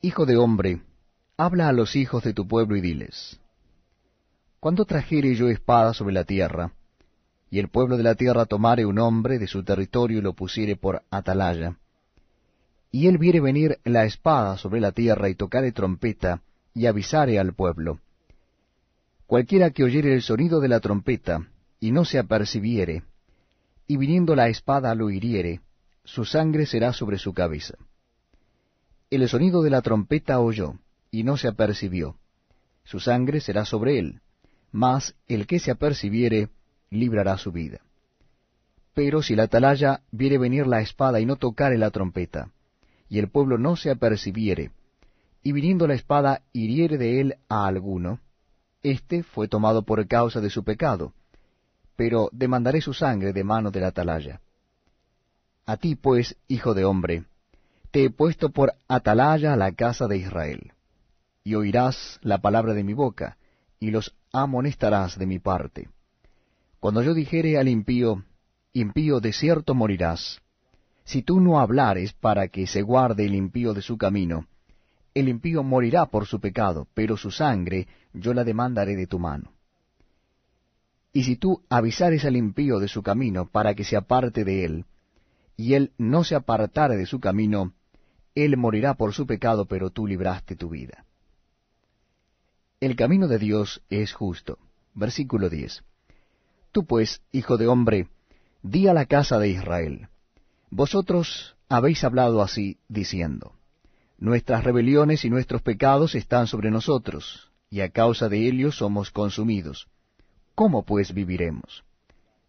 Hijo 0.00 0.24
de 0.24 0.38
hombre, 0.38 0.80
habla 1.36 1.68
a 1.68 1.74
los 1.74 1.94
hijos 1.94 2.24
de 2.24 2.32
tu 2.32 2.48
pueblo 2.48 2.74
y 2.74 2.80
diles, 2.80 3.38
cuando 4.60 4.86
trajere 4.86 5.34
yo 5.34 5.50
espada 5.50 5.92
sobre 5.92 6.14
la 6.14 6.24
tierra, 6.24 6.72
y 7.50 7.58
el 7.58 7.68
pueblo 7.68 7.98
de 7.98 8.04
la 8.04 8.14
tierra 8.14 8.46
tomare 8.46 8.86
un 8.86 8.98
hombre 8.98 9.38
de 9.38 9.46
su 9.46 9.62
territorio 9.62 10.20
y 10.20 10.22
lo 10.22 10.32
pusiere 10.32 10.74
por 10.76 11.02
atalaya, 11.10 11.76
y 12.90 13.08
él 13.08 13.18
viere 13.18 13.40
venir 13.40 13.78
la 13.84 14.06
espada 14.06 14.56
sobre 14.56 14.80
la 14.80 14.92
tierra 14.92 15.28
y 15.28 15.34
tocare 15.34 15.70
trompeta, 15.70 16.40
y 16.72 16.86
avisare 16.86 17.38
al 17.38 17.52
pueblo. 17.52 18.00
Cualquiera 19.30 19.70
que 19.70 19.84
oyere 19.84 20.12
el 20.12 20.22
sonido 20.22 20.58
de 20.58 20.66
la 20.66 20.80
trompeta, 20.80 21.46
y 21.78 21.92
no 21.92 22.04
se 22.04 22.18
apercibiere, 22.18 23.04
y 23.86 23.96
viniendo 23.96 24.34
la 24.34 24.48
espada 24.48 24.92
lo 24.96 25.08
hiriere, 25.08 25.60
su 26.02 26.24
sangre 26.24 26.66
será 26.66 26.92
sobre 26.92 27.16
su 27.16 27.32
cabeza. 27.32 27.74
El 29.08 29.28
sonido 29.28 29.62
de 29.62 29.70
la 29.70 29.82
trompeta 29.82 30.40
oyó, 30.40 30.74
y 31.12 31.22
no 31.22 31.36
se 31.36 31.46
apercibió, 31.46 32.16
su 32.82 32.98
sangre 32.98 33.40
será 33.40 33.64
sobre 33.64 34.00
él 34.00 34.20
mas 34.72 35.14
el 35.28 35.46
que 35.46 35.58
se 35.58 35.70
apercibiere 35.70 36.48
librará 36.90 37.36
su 37.38 37.52
vida. 37.52 37.80
Pero 38.94 39.22
si 39.22 39.34
la 39.34 39.44
atalaya 39.44 40.02
viere 40.10 40.38
venir 40.38 40.66
la 40.66 40.80
espada 40.80 41.20
y 41.20 41.26
no 41.26 41.36
tocare 41.36 41.78
la 41.78 41.90
trompeta, 41.90 42.50
y 43.08 43.18
el 43.18 43.28
pueblo 43.28 43.58
no 43.58 43.76
se 43.76 43.90
apercibiere, 43.90 44.70
y 45.42 45.52
viniendo 45.52 45.86
la 45.86 45.94
espada 45.94 46.42
hiriere 46.52 46.98
de 46.98 47.20
él 47.20 47.34
a 47.48 47.66
alguno, 47.66 48.20
éste 48.82 49.22
fue 49.22 49.48
tomado 49.48 49.82
por 49.82 50.06
causa 50.06 50.40
de 50.40 50.50
su 50.50 50.64
pecado, 50.64 51.12
pero 51.96 52.28
demandaré 52.32 52.80
su 52.80 52.94
sangre 52.94 53.32
de 53.32 53.44
mano 53.44 53.70
de 53.70 53.80
la 53.80 53.88
atalaya. 53.88 54.40
A 55.66 55.76
ti, 55.76 55.94
pues, 55.94 56.36
hijo 56.48 56.74
de 56.74 56.84
hombre, 56.84 57.24
te 57.90 58.04
he 58.04 58.10
puesto 58.10 58.50
por 58.50 58.74
atalaya 58.88 59.52
a 59.52 59.56
la 59.56 59.72
casa 59.72 60.06
de 60.06 60.16
Israel, 60.16 60.72
y 61.44 61.54
oirás 61.54 62.18
la 62.22 62.38
palabra 62.38 62.74
de 62.74 62.84
mi 62.84 62.94
boca, 62.94 63.36
y 63.78 63.90
los 63.90 64.14
amonestarás 64.32 65.18
de 65.18 65.26
mi 65.26 65.38
parte. 65.38 65.88
Cuando 66.78 67.02
yo 67.02 67.14
dijere 67.14 67.58
al 67.58 67.68
impío, 67.68 68.24
impío 68.72 69.20
de 69.20 69.32
cierto 69.32 69.74
morirás, 69.74 70.40
si 71.04 71.22
tú 71.22 71.40
no 71.40 71.60
hablares 71.60 72.12
para 72.12 72.48
que 72.48 72.66
se 72.66 72.82
guarde 72.82 73.26
el 73.26 73.34
impío 73.34 73.74
de 73.74 73.82
su 73.82 73.98
camino, 73.98 74.46
el 75.14 75.28
impío 75.28 75.62
morirá 75.62 76.06
por 76.06 76.26
su 76.26 76.40
pecado, 76.40 76.86
pero 76.94 77.16
su 77.16 77.30
sangre 77.30 77.88
yo 78.12 78.34
la 78.34 78.44
demandaré 78.44 78.96
de 78.96 79.06
tu 79.06 79.18
mano. 79.18 79.52
Y 81.12 81.24
si 81.24 81.36
tú 81.36 81.64
avisares 81.68 82.24
al 82.24 82.36
impío 82.36 82.78
de 82.78 82.88
su 82.88 83.02
camino 83.02 83.46
para 83.46 83.74
que 83.74 83.84
se 83.84 83.96
aparte 83.96 84.44
de 84.44 84.64
él, 84.64 84.84
y 85.56 85.74
él 85.74 85.92
no 85.98 86.24
se 86.24 86.36
apartare 86.36 86.96
de 86.96 87.06
su 87.06 87.20
camino, 87.20 87.74
él 88.34 88.56
morirá 88.56 88.94
por 88.94 89.12
su 89.12 89.26
pecado, 89.26 89.66
pero 89.66 89.90
tú 89.90 90.06
libraste 90.06 90.56
tu 90.56 90.70
vida. 90.70 91.04
El 92.80 92.96
camino 92.96 93.28
de 93.28 93.38
Dios 93.38 93.82
es 93.90 94.12
justo. 94.14 94.58
Versículo 94.94 95.50
10. 95.50 95.84
Tú 96.72 96.86
pues, 96.86 97.20
hijo 97.32 97.58
de 97.58 97.66
hombre, 97.66 98.08
di 98.62 98.88
a 98.88 98.94
la 98.94 99.06
casa 99.06 99.38
de 99.38 99.48
Israel, 99.48 100.08
vosotros 100.70 101.56
habéis 101.68 102.04
hablado 102.04 102.42
así, 102.42 102.78
diciendo, 102.88 103.52
Nuestras 104.20 104.62
rebeliones 104.62 105.24
y 105.24 105.30
nuestros 105.30 105.62
pecados 105.62 106.14
están 106.14 106.46
sobre 106.46 106.70
nosotros, 106.70 107.50
y 107.70 107.80
a 107.80 107.88
causa 107.88 108.28
de 108.28 108.46
ellos 108.46 108.76
somos 108.76 109.10
consumidos. 109.10 109.88
¿Cómo 110.54 110.84
pues 110.84 111.12
viviremos? 111.14 111.84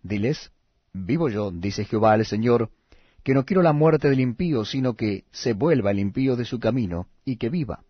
Diles, 0.04 0.52
Vivo 0.94 1.30
yo, 1.30 1.52
dice 1.52 1.86
Jehová 1.86 2.16
el 2.16 2.26
Señor, 2.26 2.70
que 3.24 3.34
no 3.34 3.46
quiero 3.46 3.62
la 3.62 3.72
muerte 3.72 4.10
del 4.10 4.20
impío, 4.20 4.66
sino 4.66 4.96
que 4.96 5.24
se 5.32 5.54
vuelva 5.54 5.92
el 5.92 6.00
impío 6.00 6.36
de 6.36 6.44
su 6.44 6.60
camino, 6.60 7.08
y 7.24 7.38
que 7.38 7.50
viva. 7.50 7.84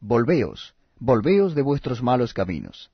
Volveos, 0.00 0.74
Volveos 1.00 1.56
de 1.56 1.62
vuestros 1.62 2.00
malos 2.00 2.32
caminos. 2.32 2.92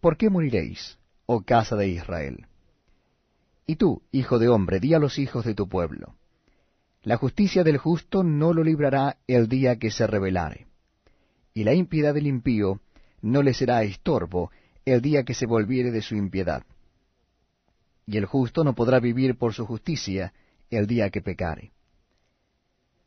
¿Por 0.00 0.16
qué 0.16 0.28
moriréis, 0.28 0.98
oh 1.26 1.42
casa 1.42 1.76
de 1.76 1.86
Israel? 1.86 2.46
Y 3.68 3.76
tú, 3.76 4.02
hijo 4.10 4.40
de 4.40 4.48
hombre, 4.48 4.80
di 4.80 4.94
a 4.94 4.98
los 4.98 5.20
hijos 5.20 5.44
de 5.44 5.54
tu 5.54 5.68
pueblo, 5.68 6.16
la 7.02 7.16
justicia 7.16 7.62
del 7.62 7.78
justo 7.78 8.22
no 8.22 8.52
lo 8.52 8.64
librará 8.64 9.18
el 9.26 9.48
día 9.48 9.76
que 9.76 9.90
se 9.90 10.06
rebelare, 10.06 10.66
y 11.54 11.64
la 11.64 11.74
impiedad 11.74 12.14
del 12.14 12.26
impío 12.26 12.80
no 13.22 13.42
le 13.42 13.54
será 13.54 13.82
estorbo 13.82 14.50
el 14.84 15.00
día 15.02 15.24
que 15.24 15.34
se 15.34 15.46
volviere 15.46 15.90
de 15.90 16.02
su 16.02 16.14
impiedad. 16.14 16.64
Y 18.06 18.16
el 18.16 18.26
justo 18.26 18.62
no 18.62 18.74
podrá 18.74 19.00
vivir 19.00 19.36
por 19.36 19.52
su 19.52 19.66
justicia 19.66 20.32
el 20.70 20.86
día 20.86 21.10
que 21.10 21.22
pecare. 21.22 21.72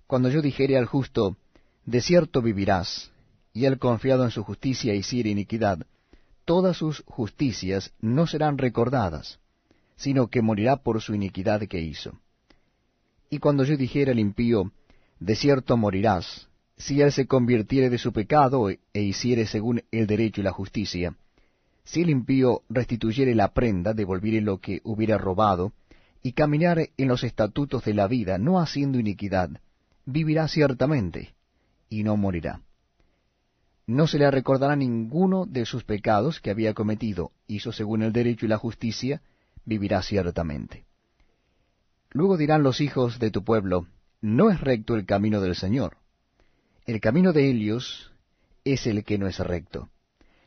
Cuando 0.08 0.30
yo 0.30 0.42
dijere 0.42 0.78
al 0.78 0.86
justo, 0.86 1.38
de 1.86 2.02
cierto 2.02 2.42
vivirás, 2.42 3.12
y 3.54 3.66
él 3.66 3.80
confiado 3.80 4.24
en 4.24 4.32
su 4.32 4.44
justicia 4.44 4.94
hiciere 4.94 5.30
iniquidad, 5.30 5.86
todas 6.46 6.78
sus 6.78 7.04
justicias 7.06 7.94
no 8.00 8.28
serán 8.28 8.58
recordadas, 8.58 9.40
sino 9.96 10.28
que 10.28 10.42
morirá 10.42 10.78
por 10.78 11.02
su 11.02 11.14
iniquidad 11.14 11.62
que 11.68 11.80
hizo. 11.80 12.20
Y 13.30 13.40
cuando 13.40 13.64
yo 13.64 13.78
dijera 13.78 14.12
al 14.12 14.20
impío, 14.20 14.72
de 15.20 15.36
cierto 15.36 15.78
morirás, 15.78 16.48
si 16.78 17.02
él 17.02 17.12
se 17.12 17.28
convirtiere 17.28 17.90
de 17.90 17.98
su 17.98 18.14
pecado 18.14 18.70
e 18.70 19.02
hiciere 19.02 19.46
según 19.46 19.84
el 19.92 20.08
derecho 20.08 20.42
y 20.42 20.44
la 20.44 20.52
justicia, 20.52 21.16
si 21.84 22.02
el 22.02 22.10
impío 22.10 22.64
restituyere 22.70 23.36
la 23.36 23.54
prenda, 23.54 23.94
devolviere 23.94 24.42
lo 24.42 24.60
que 24.60 24.82
hubiera 24.84 25.18
robado, 25.18 25.74
y 26.22 26.34
caminare 26.34 26.92
en 26.98 27.08
los 27.08 27.24
estatutos 27.24 27.84
de 27.86 27.94
la 27.94 28.08
vida, 28.08 28.38
no 28.38 28.60
haciendo 28.60 29.00
iniquidad, 29.00 29.50
vivirá 30.06 30.48
ciertamente, 30.48 31.34
y 31.90 32.04
no 32.04 32.18
morirá 32.18 32.62
no 33.90 34.06
se 34.06 34.20
le 34.20 34.30
recordará 34.30 34.76
ninguno 34.76 35.48
de 35.48 35.66
sus 35.66 35.84
pecados 35.84 36.40
que 36.40 36.52
había 36.52 36.76
cometido, 36.76 37.32
hizo 37.48 37.72
según 37.72 38.04
el 38.04 38.14
derecho 38.14 38.46
y 38.46 38.50
la 38.50 38.60
justicia, 38.60 39.24
vivirá 39.66 40.04
ciertamente. 40.04 40.86
Luego 42.12 42.38
dirán 42.38 42.64
los 42.64 42.82
hijos 42.82 43.20
de 43.20 43.32
tu 43.32 43.44
pueblo, 43.44 43.88
no 44.22 44.50
es 44.50 44.60
recto 44.60 44.96
el 44.96 45.06
camino 45.06 45.42
del 45.42 45.56
Señor. 45.56 45.98
El 46.86 47.00
camino 47.00 47.34
de 47.34 47.50
Helios 47.50 48.12
es 48.64 48.88
el 48.88 49.04
que 49.04 49.18
no 49.18 49.28
es 49.28 49.40
recto. 49.40 49.90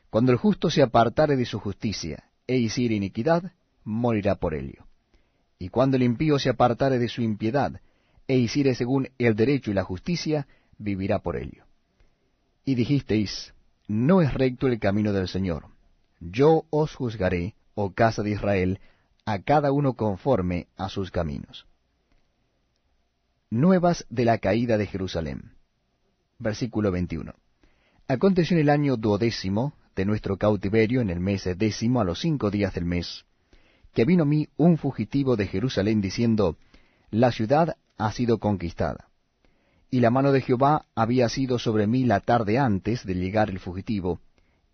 Cuando 0.09 0.31
el 0.31 0.37
justo 0.37 0.69
se 0.69 0.81
apartare 0.81 1.35
de 1.35 1.45
su 1.45 1.59
justicia 1.59 2.25
e 2.47 2.57
hiciere 2.57 2.95
iniquidad, 2.95 3.53
morirá 3.83 4.35
por 4.35 4.53
ello. 4.53 4.85
Y 5.57 5.69
cuando 5.69 5.97
el 5.97 6.03
impío 6.03 6.37
se 6.37 6.49
apartare 6.49 6.99
de 6.99 7.07
su 7.07 7.21
impiedad 7.21 7.79
e 8.27 8.37
hiciere 8.37 8.75
según 8.75 9.09
el 9.17 9.35
derecho 9.35 9.71
y 9.71 9.73
la 9.73 9.83
justicia, 9.83 10.47
vivirá 10.77 11.19
por 11.19 11.37
ello. 11.37 11.65
Y 12.65 12.75
dijisteis, 12.75 13.53
no 13.87 14.21
es 14.21 14.33
recto 14.33 14.67
el 14.67 14.79
camino 14.79 15.13
del 15.13 15.27
Señor. 15.27 15.67
Yo 16.19 16.65
os 16.69 16.95
juzgaré, 16.95 17.55
oh 17.75 17.93
casa 17.93 18.23
de 18.23 18.31
Israel, 18.31 18.79
a 19.25 19.39
cada 19.39 19.71
uno 19.71 19.93
conforme 19.93 20.67
a 20.75 20.89
sus 20.89 21.11
caminos. 21.11 21.65
Nuevas 23.49 24.05
de 24.09 24.25
la 24.25 24.37
caída 24.39 24.77
de 24.77 24.87
Jerusalén. 24.87 25.53
Versículo 26.39 26.91
21. 26.91 27.33
Aconteció 28.07 28.57
en 28.57 28.63
el 28.63 28.69
año 28.69 28.97
duodécimo 28.97 29.73
de 29.95 30.05
nuestro 30.05 30.37
cautiverio, 30.37 31.01
en 31.01 31.09
el 31.09 31.19
mes 31.19 31.47
décimo, 31.57 32.01
a 32.01 32.03
los 32.03 32.19
cinco 32.19 32.51
días 32.51 32.73
del 32.73 32.85
mes, 32.85 33.25
que 33.93 34.05
vino 34.05 34.23
a 34.23 34.25
mí 34.25 34.49
un 34.57 34.77
fugitivo 34.77 35.35
de 35.35 35.47
Jerusalén 35.47 36.01
diciendo, 36.01 36.57
La 37.11 37.31
ciudad 37.31 37.77
ha 37.97 38.11
sido 38.11 38.39
conquistada. 38.39 39.07
Y 39.89 39.99
la 39.99 40.09
mano 40.09 40.31
de 40.31 40.41
Jehová 40.41 40.85
había 40.95 41.29
sido 41.29 41.59
sobre 41.59 41.85
mí 41.85 42.03
la 42.03 42.19
tarde 42.19 42.57
antes 42.57 43.05
de 43.05 43.13
llegar 43.13 43.51
el 43.51 43.59
fugitivo, 43.59 44.19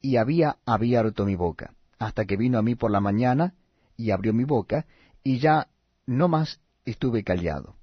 y 0.01 0.15
había 0.15 0.57
abierto 0.65 1.25
mi 1.25 1.35
boca, 1.35 1.73
hasta 1.99 2.23
que 2.23 2.37
vino 2.37 2.57
a 2.57 2.61
mí 2.61 2.75
por 2.75 2.89
la 2.89 3.01
mañana, 3.01 3.53
y 3.99 4.11
abrió 4.11 4.33
mi 4.33 4.45
boca, 4.45 4.85
y 5.23 5.39
ya 5.39 5.67
no 6.05 6.29
más 6.29 6.61
estuve 6.85 7.25
callado. 7.25 7.75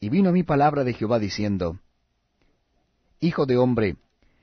Y 0.00 0.10
vino 0.10 0.28
a 0.28 0.32
mí 0.32 0.42
palabra 0.42 0.84
de 0.84 0.92
Jehová 0.92 1.18
diciendo, 1.18 1.78
Hijo 3.20 3.46
de 3.46 3.56
hombre, 3.56 3.96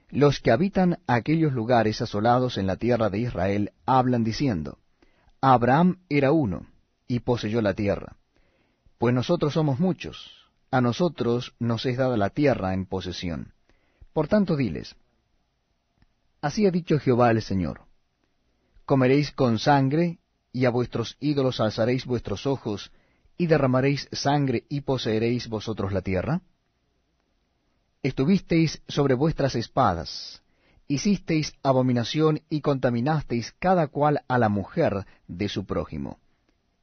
los 0.09 0.39
que 0.39 0.49
habitan 0.49 0.97
aquellos 1.05 1.53
lugares 1.53 2.01
asolados 2.01 2.57
en 2.57 2.65
la 2.65 2.77
tierra 2.77 3.11
de 3.11 3.19
Israel 3.19 3.71
hablan 3.85 4.23
diciendo, 4.23 4.79
Abraham 5.39 5.99
era 6.09 6.31
uno, 6.31 6.65
y 7.07 7.19
poseyó 7.19 7.61
la 7.61 7.75
tierra. 7.75 8.15
Pues 8.97 9.13
nosotros 9.13 9.53
somos 9.53 9.79
muchos, 9.79 10.49
a 10.71 10.81
nosotros 10.81 11.53
nos 11.59 11.85
es 11.85 11.97
dada 11.97 12.17
la 12.17 12.31
tierra 12.31 12.73
en 12.73 12.87
posesión. 12.87 13.53
Por 14.13 14.27
tanto 14.27 14.55
diles, 14.55 14.95
Así 16.41 16.65
ha 16.65 16.71
dicho 16.71 16.97
Jehová 16.97 17.29
el 17.29 17.43
Señor, 17.43 17.81
comeréis 18.89 19.31
con 19.31 19.59
sangre, 19.59 20.17
y 20.51 20.65
a 20.65 20.71
vuestros 20.71 21.15
ídolos 21.19 21.59
alzaréis 21.59 22.07
vuestros 22.07 22.47
ojos, 22.47 22.91
y 23.37 23.45
derramaréis 23.45 24.09
sangre, 24.11 24.63
y 24.67 24.81
poseeréis 24.81 25.47
vosotros 25.47 25.93
la 25.93 26.01
tierra? 26.01 26.41
Estuvisteis 28.01 28.81
sobre 28.87 29.13
vuestras 29.13 29.53
espadas, 29.53 30.41
hicisteis 30.87 31.53
abominación 31.61 32.41
y 32.49 32.61
contaminasteis 32.61 33.53
cada 33.59 33.89
cual 33.89 34.23
a 34.27 34.39
la 34.39 34.49
mujer 34.49 35.05
de 35.27 35.49
su 35.49 35.67
prójimo, 35.67 36.17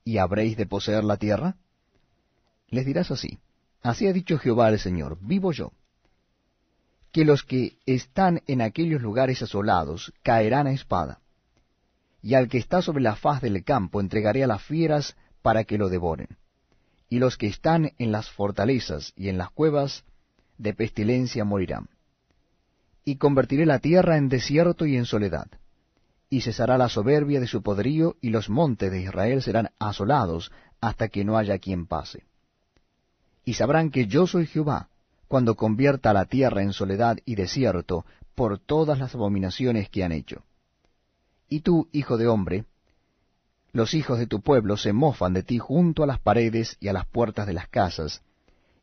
¿y 0.05 0.19
habréis 0.19 0.57
de 0.57 0.67
poseer 0.67 1.03
la 1.03 1.17
tierra? 1.17 1.57
Les 2.69 2.87
dirás 2.87 3.11
así, 3.11 3.41
así 3.83 4.07
ha 4.07 4.13
dicho 4.13 4.39
Jehová 4.39 4.69
el 4.69 4.79
Señor, 4.79 5.19
vivo 5.21 5.51
yo, 5.51 5.73
que 7.11 7.25
los 7.25 7.43
que 7.43 7.79
están 7.85 8.43
en 8.47 8.61
aquellos 8.61 9.03
lugares 9.03 9.43
asolados 9.43 10.13
caerán 10.23 10.69
a 10.69 10.73
espada, 10.73 11.19
y 12.27 12.35
al 12.35 12.49
que 12.49 12.59
está 12.59 12.83
sobre 12.83 13.05
la 13.05 13.15
faz 13.15 13.41
del 13.41 13.63
campo 13.63 14.01
entregaré 14.01 14.43
a 14.43 14.49
las 14.49 14.61
fieras 14.61 15.15
para 15.43 15.63
que 15.63 15.79
lo 15.79 15.89
devoren. 15.89 16.27
Y 17.09 17.21
los 17.21 17.37
que 17.37 17.47
están 17.47 17.93
en 17.99 18.11
las 18.11 18.29
fortalezas 18.31 19.13
y 19.15 19.29
en 19.29 19.39
las 19.39 19.53
cuevas 19.53 20.03
de 20.59 20.75
pestilencia 20.75 21.45
morirán. 21.45 21.89
Y 23.05 23.15
convertiré 23.15 23.65
la 23.65 23.79
tierra 23.79 24.17
en 24.17 24.29
desierto 24.29 24.87
y 24.87 24.97
en 24.97 25.05
soledad. 25.05 25.47
Y 26.29 26.41
cesará 26.41 26.77
la 26.79 26.89
soberbia 26.89 27.39
de 27.39 27.47
su 27.47 27.63
poderío, 27.63 28.17
y 28.21 28.31
los 28.31 28.51
montes 28.51 28.91
de 28.91 29.03
Israel 29.03 29.41
serán 29.41 29.71
asolados 29.79 30.51
hasta 30.81 31.07
que 31.07 31.25
no 31.25 31.39
haya 31.39 31.61
quien 31.61 31.87
pase. 31.87 32.25
Y 33.45 33.55
sabrán 33.55 33.93
que 33.93 34.09
yo 34.09 34.27
soy 34.27 34.47
Jehová, 34.47 34.89
cuando 35.29 35.55
convierta 35.55 36.13
la 36.13 36.25
tierra 36.25 36.63
en 36.63 36.73
soledad 36.73 37.19
y 37.25 37.37
desierto 37.37 38.05
por 38.35 38.59
todas 38.59 38.99
las 38.99 39.15
abominaciones 39.15 39.89
que 39.89 40.03
han 40.03 40.11
hecho. 40.11 40.43
Y 41.49 41.61
tú, 41.61 41.89
hijo 41.93 42.17
de 42.17 42.27
hombre, 42.27 42.65
los 43.73 43.95
hijos 43.95 44.19
de 44.19 44.27
tu 44.27 44.41
pueblo 44.41 44.77
se 44.77 44.93
mofan 44.93 45.35
de 45.35 45.43
ti 45.43 45.59
junto 45.59 46.03
a 46.03 46.07
las 46.07 46.19
paredes 46.19 46.77
y 46.81 46.89
a 46.89 46.93
las 46.93 47.07
puertas 47.07 47.47
de 47.47 47.53
las 47.53 47.69
casas, 47.69 48.23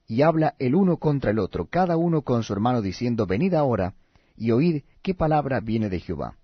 y 0.08 0.22
habla 0.22 0.56
el 0.60 0.76
uno 0.76 0.98
contra 0.98 1.32
el 1.32 1.40
otro, 1.40 1.66
cada 1.66 1.98
uno 1.98 2.22
con 2.22 2.44
su 2.44 2.54
hermano, 2.54 2.82
diciendo, 2.82 3.26
Venid 3.26 3.54
ahora, 3.54 3.96
y 4.38 4.52
oíd 4.52 4.84
qué 5.02 5.14
palabra 5.14 5.60
viene 5.60 5.90
de 5.90 6.00
Jehová. 6.00 6.38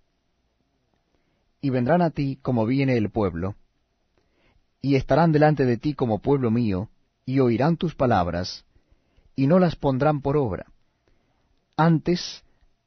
Y 1.62 1.70
vendrán 1.70 2.02
a 2.02 2.10
ti 2.10 2.40
como 2.42 2.66
viene 2.66 2.98
el 2.98 3.10
pueblo, 3.10 3.56
y 4.82 4.96
estarán 4.96 5.32
delante 5.32 5.66
de 5.66 5.78
ti 5.78 5.94
como 5.94 6.20
pueblo 6.20 6.52
mío, 6.52 6.90
y 7.26 7.40
oirán 7.40 7.78
tus 7.78 7.96
palabras, 7.96 8.66
y 9.36 9.48
no 9.48 9.60
las 9.60 9.76
pondrán 9.76 10.22
por 10.22 10.38
obra. 10.38 10.66
Antes 11.78 12.44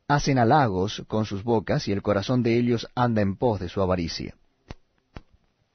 hacen 0.08 0.38
halagos 0.38 1.02
con 1.08 1.24
sus 1.24 1.42
bocas, 1.42 1.88
y 1.88 1.92
el 1.92 2.02
corazón 2.02 2.42
de 2.42 2.58
ellos 2.58 2.88
anda 2.94 3.22
en 3.22 3.36
pos 3.36 3.60
de 3.60 3.68
su 3.68 3.80
avaricia. 3.80 4.36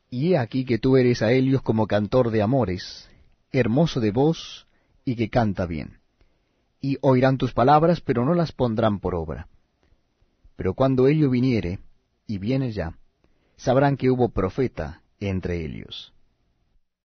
Y 0.09 0.33
he 0.33 0.37
aquí 0.37 0.65
que 0.65 0.77
tú 0.77 0.97
eres 0.97 1.21
a 1.21 1.31
ellos 1.31 1.61
como 1.61 1.87
cantor 1.87 2.31
de 2.31 2.41
amores, 2.41 3.09
hermoso 3.51 3.99
de 3.99 4.11
voz, 4.11 4.67
y 5.03 5.15
que 5.15 5.29
canta 5.29 5.65
bien. 5.65 5.99
Y 6.79 6.97
oirán 7.01 7.37
tus 7.37 7.53
palabras, 7.53 8.01
pero 8.01 8.25
no 8.25 8.33
las 8.33 8.51
pondrán 8.51 8.99
por 8.99 9.15
obra. 9.15 9.47
Pero 10.55 10.73
cuando 10.73 11.07
ello 11.07 11.29
viniere, 11.29 11.79
y 12.25 12.37
viene 12.37 12.71
ya, 12.71 12.97
sabrán 13.55 13.97
que 13.97 14.09
hubo 14.11 14.29
profeta 14.29 15.01
entre 15.19 15.65
ellos. 15.65 16.13